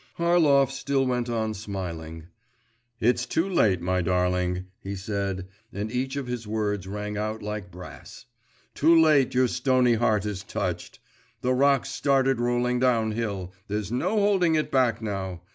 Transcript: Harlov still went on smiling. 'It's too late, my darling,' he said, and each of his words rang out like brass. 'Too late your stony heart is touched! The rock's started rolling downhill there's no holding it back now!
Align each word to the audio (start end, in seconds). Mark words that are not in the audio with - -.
Harlov 0.17 0.71
still 0.71 1.05
went 1.05 1.29
on 1.29 1.53
smiling. 1.53 2.25
'It's 2.99 3.27
too 3.27 3.47
late, 3.47 3.81
my 3.81 4.01
darling,' 4.01 4.65
he 4.79 4.95
said, 4.95 5.47
and 5.71 5.91
each 5.91 6.15
of 6.15 6.25
his 6.25 6.47
words 6.47 6.87
rang 6.87 7.17
out 7.19 7.43
like 7.43 7.69
brass. 7.69 8.25
'Too 8.73 8.99
late 8.99 9.35
your 9.35 9.47
stony 9.47 9.93
heart 9.93 10.25
is 10.25 10.41
touched! 10.43 10.97
The 11.41 11.53
rock's 11.53 11.89
started 11.91 12.41
rolling 12.41 12.79
downhill 12.79 13.53
there's 13.67 13.91
no 13.91 14.17
holding 14.19 14.55
it 14.55 14.71
back 14.71 15.03
now! 15.03 15.41